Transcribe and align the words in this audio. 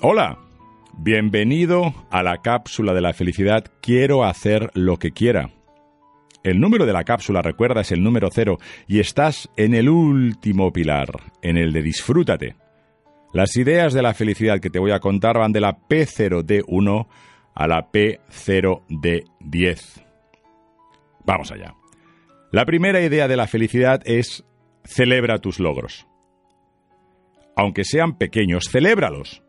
Hola, 0.00 0.38
bienvenido 0.96 1.92
a 2.12 2.22
la 2.22 2.40
cápsula 2.40 2.94
de 2.94 3.00
la 3.00 3.14
felicidad 3.14 3.64
Quiero 3.80 4.22
hacer 4.22 4.70
lo 4.74 4.96
que 4.96 5.10
quiera. 5.10 5.50
El 6.44 6.60
número 6.60 6.86
de 6.86 6.92
la 6.92 7.02
cápsula, 7.02 7.42
recuerda, 7.42 7.80
es 7.80 7.90
el 7.90 8.04
número 8.04 8.28
cero 8.32 8.58
y 8.86 9.00
estás 9.00 9.50
en 9.56 9.74
el 9.74 9.88
último 9.88 10.72
pilar, 10.72 11.08
en 11.42 11.56
el 11.56 11.72
de 11.72 11.82
disfrútate. 11.82 12.54
Las 13.32 13.56
ideas 13.56 13.92
de 13.92 14.02
la 14.02 14.14
felicidad 14.14 14.60
que 14.60 14.70
te 14.70 14.78
voy 14.78 14.92
a 14.92 15.00
contar 15.00 15.36
van 15.36 15.50
de 15.50 15.62
la 15.62 15.76
P0D1 15.76 17.08
a 17.56 17.66
la 17.66 17.90
P0D10. 17.90 20.04
Vamos 21.24 21.50
allá. 21.50 21.74
La 22.52 22.64
primera 22.64 23.00
idea 23.00 23.26
de 23.26 23.36
la 23.36 23.48
felicidad 23.48 24.00
es 24.04 24.44
celebra 24.84 25.40
tus 25.40 25.58
logros. 25.58 26.06
Aunque 27.56 27.82
sean 27.82 28.16
pequeños, 28.16 28.68
celébralos. 28.70 29.42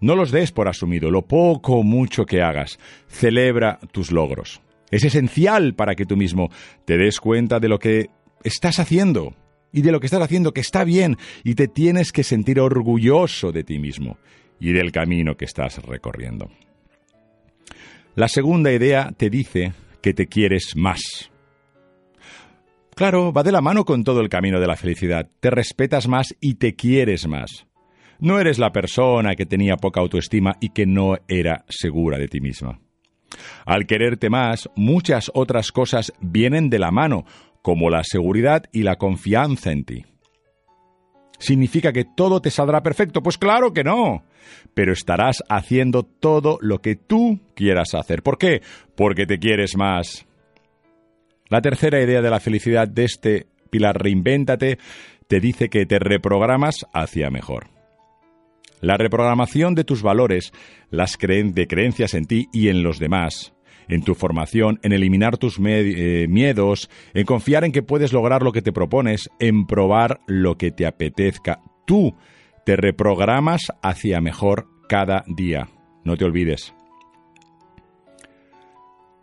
No 0.00 0.16
los 0.16 0.30
des 0.30 0.50
por 0.52 0.68
asumido, 0.68 1.10
lo 1.10 1.22
poco 1.22 1.74
o 1.74 1.82
mucho 1.82 2.24
que 2.24 2.42
hagas. 2.42 2.78
Celebra 3.08 3.78
tus 3.92 4.10
logros. 4.12 4.60
Es 4.90 5.04
esencial 5.04 5.74
para 5.74 5.94
que 5.94 6.06
tú 6.06 6.16
mismo 6.16 6.48
te 6.84 6.96
des 6.96 7.20
cuenta 7.20 7.60
de 7.60 7.68
lo 7.68 7.78
que 7.78 8.08
estás 8.42 8.78
haciendo 8.78 9.34
y 9.72 9.82
de 9.82 9.92
lo 9.92 10.00
que 10.00 10.06
estás 10.06 10.22
haciendo 10.22 10.52
que 10.52 10.60
está 10.60 10.84
bien 10.84 11.16
y 11.44 11.54
te 11.54 11.68
tienes 11.68 12.12
que 12.12 12.24
sentir 12.24 12.60
orgulloso 12.60 13.52
de 13.52 13.62
ti 13.62 13.78
mismo 13.78 14.18
y 14.58 14.72
del 14.72 14.90
camino 14.90 15.36
que 15.36 15.44
estás 15.44 15.82
recorriendo. 15.84 16.50
La 18.16 18.28
segunda 18.28 18.72
idea 18.72 19.12
te 19.16 19.30
dice 19.30 19.72
que 20.02 20.12
te 20.14 20.26
quieres 20.26 20.74
más. 20.76 21.30
Claro, 22.94 23.32
va 23.32 23.42
de 23.42 23.52
la 23.52 23.60
mano 23.60 23.84
con 23.84 24.02
todo 24.04 24.20
el 24.20 24.28
camino 24.28 24.60
de 24.60 24.66
la 24.66 24.76
felicidad. 24.76 25.28
Te 25.40 25.50
respetas 25.50 26.08
más 26.08 26.34
y 26.40 26.54
te 26.54 26.74
quieres 26.74 27.26
más. 27.28 27.66
No 28.20 28.38
eres 28.38 28.58
la 28.58 28.72
persona 28.72 29.34
que 29.34 29.46
tenía 29.46 29.76
poca 29.76 30.00
autoestima 30.00 30.56
y 30.60 30.70
que 30.70 30.86
no 30.86 31.16
era 31.26 31.64
segura 31.68 32.18
de 32.18 32.28
ti 32.28 32.40
misma. 32.40 32.80
Al 33.64 33.86
quererte 33.86 34.28
más, 34.28 34.68
muchas 34.76 35.30
otras 35.34 35.72
cosas 35.72 36.12
vienen 36.20 36.68
de 36.68 36.78
la 36.78 36.90
mano, 36.90 37.24
como 37.62 37.88
la 37.90 38.04
seguridad 38.04 38.64
y 38.72 38.82
la 38.82 38.96
confianza 38.96 39.72
en 39.72 39.84
ti. 39.84 40.04
¿Significa 41.38 41.92
que 41.92 42.04
todo 42.04 42.42
te 42.42 42.50
saldrá 42.50 42.82
perfecto? 42.82 43.22
Pues 43.22 43.38
claro 43.38 43.72
que 43.72 43.84
no. 43.84 44.24
Pero 44.74 44.92
estarás 44.92 45.42
haciendo 45.48 46.02
todo 46.02 46.58
lo 46.60 46.80
que 46.80 46.96
tú 46.96 47.40
quieras 47.54 47.94
hacer. 47.94 48.22
¿Por 48.22 48.36
qué? 48.36 48.60
Porque 48.94 49.26
te 49.26 49.38
quieres 49.38 49.76
más. 49.76 50.26
La 51.48 51.62
tercera 51.62 52.02
idea 52.02 52.20
de 52.20 52.30
la 52.30 52.40
felicidad 52.40 52.86
de 52.86 53.04
este 53.04 53.46
pilar 53.70 54.02
Reinvéntate 54.02 54.78
te 55.28 55.40
dice 55.40 55.70
que 55.70 55.86
te 55.86 55.98
reprogramas 55.98 56.86
hacia 56.92 57.30
mejor. 57.30 57.79
La 58.80 58.96
reprogramación 58.96 59.74
de 59.74 59.84
tus 59.84 60.02
valores, 60.02 60.52
las 60.90 61.18
de 61.18 61.66
creencias 61.66 62.14
en 62.14 62.24
ti 62.24 62.48
y 62.52 62.68
en 62.68 62.82
los 62.82 62.98
demás, 62.98 63.52
en 63.88 64.02
tu 64.02 64.14
formación, 64.14 64.80
en 64.82 64.92
eliminar 64.92 65.36
tus 65.36 65.58
eh, 65.62 66.26
miedos, 66.28 66.88
en 67.12 67.26
confiar 67.26 67.64
en 67.64 67.72
que 67.72 67.82
puedes 67.82 68.12
lograr 68.12 68.42
lo 68.42 68.52
que 68.52 68.62
te 68.62 68.72
propones, 68.72 69.28
en 69.38 69.66
probar 69.66 70.20
lo 70.26 70.56
que 70.56 70.70
te 70.70 70.86
apetezca. 70.86 71.60
Tú 71.86 72.16
te 72.64 72.76
reprogramas 72.76 73.70
hacia 73.82 74.20
mejor 74.22 74.66
cada 74.88 75.24
día. 75.26 75.68
No 76.04 76.16
te 76.16 76.24
olvides. 76.24 76.74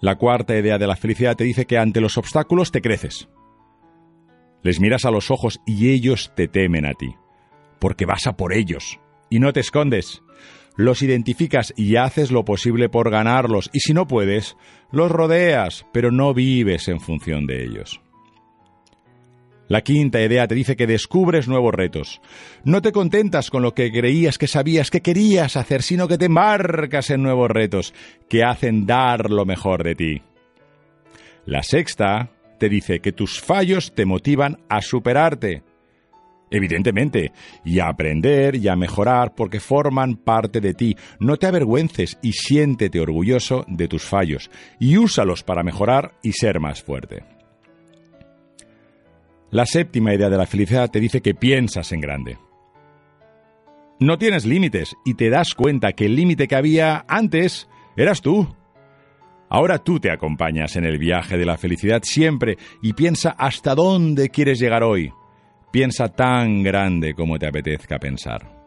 La 0.00 0.16
cuarta 0.16 0.56
idea 0.56 0.78
de 0.78 0.86
la 0.86 0.94
felicidad 0.94 1.36
te 1.36 1.44
dice 1.44 1.64
que 1.64 1.78
ante 1.78 2.02
los 2.02 2.18
obstáculos 2.18 2.70
te 2.70 2.82
creces. 2.82 3.28
Les 4.62 4.78
miras 4.78 5.06
a 5.06 5.10
los 5.10 5.30
ojos 5.30 5.60
y 5.66 5.90
ellos 5.90 6.32
te 6.36 6.48
temen 6.48 6.84
a 6.84 6.92
ti, 6.92 7.14
porque 7.78 8.04
vas 8.04 8.26
a 8.26 8.36
por 8.36 8.52
ellos 8.52 9.00
y 9.30 9.38
no 9.38 9.52
te 9.52 9.60
escondes. 9.60 10.22
Los 10.76 11.02
identificas 11.02 11.74
y 11.76 11.96
haces 11.96 12.30
lo 12.30 12.44
posible 12.44 12.88
por 12.88 13.10
ganarlos, 13.10 13.68
y 13.72 13.80
si 13.80 13.94
no 13.94 14.06
puedes, 14.06 14.56
los 14.92 15.10
rodeas, 15.10 15.86
pero 15.92 16.12
no 16.12 16.34
vives 16.34 16.88
en 16.88 17.00
función 17.00 17.46
de 17.46 17.64
ellos. 17.64 18.00
La 19.68 19.82
quinta 19.82 20.22
idea 20.22 20.48
te 20.48 20.54
dice 20.54 20.76
que 20.76 20.86
descubres 20.86 21.46
nuevos 21.46 21.74
retos. 21.74 22.22
No 22.64 22.80
te 22.80 22.90
contentas 22.90 23.50
con 23.50 23.62
lo 23.62 23.74
que 23.74 23.92
creías 23.92 24.38
que 24.38 24.46
sabías 24.46 24.90
que 24.90 25.02
querías 25.02 25.56
hacer, 25.56 25.82
sino 25.82 26.08
que 26.08 26.16
te 26.16 26.24
embarcas 26.24 27.10
en 27.10 27.22
nuevos 27.22 27.50
retos 27.50 27.92
que 28.30 28.44
hacen 28.44 28.86
dar 28.86 29.30
lo 29.30 29.44
mejor 29.44 29.84
de 29.84 29.94
ti. 29.94 30.22
La 31.44 31.62
sexta 31.62 32.30
te 32.58 32.68
dice 32.70 33.00
que 33.00 33.12
tus 33.12 33.40
fallos 33.40 33.94
te 33.94 34.06
motivan 34.06 34.58
a 34.70 34.80
superarte 34.80 35.62
evidentemente, 36.50 37.32
y 37.64 37.78
a 37.80 37.88
aprender 37.88 38.56
y 38.56 38.68
a 38.68 38.76
mejorar 38.76 39.34
porque 39.34 39.60
forman 39.60 40.16
parte 40.16 40.60
de 40.60 40.74
ti. 40.74 40.96
No 41.20 41.36
te 41.36 41.46
avergüences 41.46 42.18
y 42.22 42.32
siéntete 42.32 43.00
orgulloso 43.00 43.64
de 43.68 43.88
tus 43.88 44.02
fallos 44.02 44.50
y 44.78 44.96
úsalos 44.96 45.42
para 45.42 45.62
mejorar 45.62 46.14
y 46.22 46.32
ser 46.32 46.60
más 46.60 46.82
fuerte. 46.82 47.24
La 49.50 49.64
séptima 49.64 50.14
idea 50.14 50.28
de 50.28 50.36
la 50.36 50.46
felicidad 50.46 50.90
te 50.90 51.00
dice 51.00 51.22
que 51.22 51.34
piensas 51.34 51.92
en 51.92 52.00
grande. 52.00 52.38
No 54.00 54.18
tienes 54.18 54.44
límites 54.44 54.94
y 55.04 55.14
te 55.14 55.30
das 55.30 55.54
cuenta 55.54 55.92
que 55.92 56.06
el 56.06 56.14
límite 56.14 56.46
que 56.46 56.54
había 56.54 57.04
antes 57.08 57.68
eras 57.96 58.20
tú. 58.20 58.54
Ahora 59.48 59.78
tú 59.78 59.98
te 59.98 60.10
acompañas 60.10 60.76
en 60.76 60.84
el 60.84 60.98
viaje 60.98 61.38
de 61.38 61.46
la 61.46 61.56
felicidad 61.56 62.02
siempre 62.04 62.58
y 62.82 62.92
piensa 62.92 63.30
hasta 63.30 63.74
dónde 63.74 64.28
quieres 64.28 64.60
llegar 64.60 64.82
hoy. 64.82 65.12
Piensa 65.70 66.08
tan 66.08 66.62
grande 66.62 67.14
como 67.14 67.38
te 67.38 67.46
apetezca 67.46 67.98
pensar. 67.98 68.58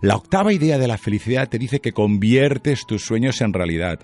La 0.00 0.16
octava 0.16 0.52
idea 0.52 0.78
de 0.78 0.88
la 0.88 0.98
felicidad 0.98 1.48
te 1.48 1.58
dice 1.58 1.80
que 1.80 1.92
conviertes 1.92 2.86
tus 2.86 3.04
sueños 3.04 3.40
en 3.40 3.52
realidad. 3.52 4.00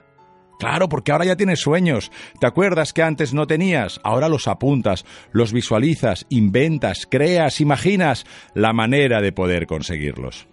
Claro, 0.59 0.89
porque 0.89 1.13
ahora 1.13 1.25
ya 1.25 1.37
tienes 1.37 1.61
sueños. 1.61 2.11
¿Te 2.41 2.47
acuerdas 2.47 2.93
que 2.93 3.03
antes 3.03 3.33
no 3.33 3.47
tenías? 3.47 4.01
Ahora 4.03 4.29
los 4.29 4.49
apuntas, 4.49 5.05
los 5.31 5.53
visualizas, 5.53 6.27
inventas, 6.31 7.07
creas, 7.09 7.61
imaginas 7.61 8.27
la 8.55 8.73
manera 8.73 9.21
de 9.21 9.33
poder 9.33 9.67
conseguirlos. 9.67 10.49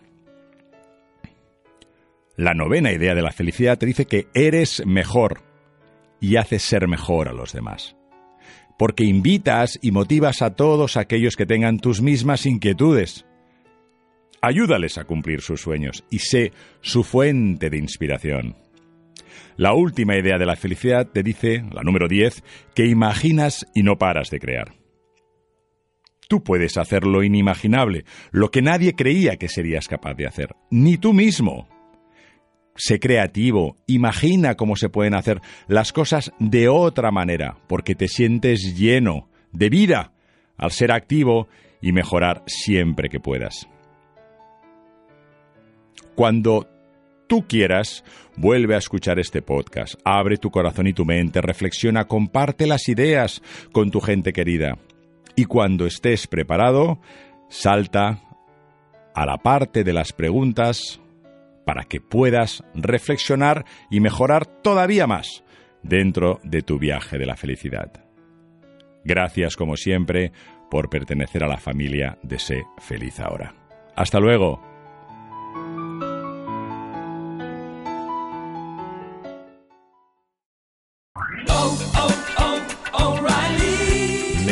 La 2.38 2.54
novena 2.54 2.92
idea 2.92 3.16
de 3.16 3.22
la 3.22 3.32
felicidad 3.32 3.78
te 3.78 3.86
dice 3.86 4.06
que 4.06 4.28
eres 4.34 4.86
mejor 4.86 5.42
y 6.20 6.36
haces 6.36 6.62
ser 6.62 6.88
mejor 6.88 7.30
a 7.30 7.34
los 7.34 7.54
demás 7.54 7.96
porque 8.78 9.06
invitas 9.06 9.80
y 9.82 9.92
motivas 9.92 10.42
a 10.42 10.56
todos 10.56 10.98
aquellos 10.98 11.36
que 11.36 11.46
tengan 11.46 11.80
tus 11.80 12.02
mismas 12.02 12.46
inquietudes. 12.46 13.26
Ayúdales 14.42 14.98
a 14.98 15.06
cumplir 15.06 15.42
sus 15.42 15.62
sueños 15.62 16.04
y 16.10 16.20
sé 16.20 16.52
su 16.82 17.04
fuente 17.04 17.70
de 17.70 17.78
inspiración. 17.78 18.56
La 19.58 19.74
última 19.74 20.18
idea 20.18 20.38
de 20.38 20.46
la 20.46 20.56
felicidad 20.56 21.08
te 21.08 21.24
dice, 21.24 21.64
la 21.72 21.82
número 21.82 22.08
10, 22.08 22.44
que 22.74 22.86
imaginas 22.86 23.66
y 23.74 23.84
no 23.84 23.98
paras 23.98 24.30
de 24.30 24.40
crear. 24.40 24.74
Tú 26.28 26.44
puedes 26.44 26.78
hacer 26.78 27.06
lo 27.06 27.24
inimaginable, 27.24 28.04
lo 28.32 28.50
que 28.50 28.62
nadie 28.62 28.94
creía 28.94 29.38
que 29.38 29.48
serías 29.48 29.88
capaz 29.88 30.16
de 30.16 30.28
hacer, 30.28 30.56
ni 30.72 30.98
tú 30.98 31.14
mismo. 31.14 31.68
Sé 32.76 33.00
creativo, 33.00 33.78
imagina 33.88 34.56
cómo 34.56 34.76
se 34.76 34.90
pueden 34.90 35.16
hacer 35.16 35.42
las 35.68 35.94
cosas 35.94 36.34
de 36.40 36.68
otra 36.68 37.10
manera, 37.10 37.58
porque 37.68 37.96
te 37.96 38.10
sientes 38.10 38.76
lleno 38.76 39.30
de 39.54 39.70
vida 39.70 40.12
al 40.58 40.72
ser 40.72 40.92
activo 40.92 41.48
y 41.82 41.94
mejorar 41.94 42.44
siempre 42.48 43.08
que 43.08 43.22
puedas. 43.22 43.70
Cuando 46.16 46.68
tú 47.28 47.48
quieras, 47.48 48.04
vuelve 48.36 48.76
a 48.76 48.80
escuchar 48.80 49.20
este 49.20 49.42
podcast, 49.42 49.96
abre 50.04 50.38
tu 50.38 50.52
corazón 50.52 50.88
y 50.88 50.94
tu 50.94 51.06
mente, 51.06 51.42
reflexiona, 51.42 52.06
comparte 52.06 52.68
las 52.68 52.90
ideas 52.90 53.42
con 53.72 53.90
tu 53.90 54.02
gente 54.02 54.34
querida. 54.34 54.78
Y 55.38 55.46
cuando 55.46 55.86
estés 55.86 56.28
preparado, 56.28 57.00
salta 57.48 58.22
a 59.14 59.26
la 59.26 59.38
parte 59.38 59.86
de 59.86 59.94
las 59.94 60.12
preguntas 60.12 61.00
para 61.66 61.84
que 61.84 62.00
puedas 62.00 62.64
reflexionar 62.74 63.66
y 63.90 64.00
mejorar 64.00 64.46
todavía 64.46 65.08
más 65.08 65.44
dentro 65.84 66.40
de 66.44 66.62
tu 66.62 66.80
viaje 66.80 67.18
de 67.18 67.26
la 67.26 67.36
felicidad. 67.36 67.92
Gracias, 69.04 69.56
como 69.56 69.78
siempre, 69.78 70.32
por 70.72 70.90
pertenecer 70.90 71.44
a 71.44 71.48
la 71.48 71.58
familia 71.58 72.18
de 72.24 72.40
Sé 72.40 72.64
Feliz 72.80 73.20
Ahora. 73.20 73.54
Hasta 73.96 74.20
luego. 74.20 74.76